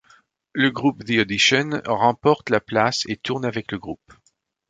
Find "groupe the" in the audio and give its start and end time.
0.71-1.19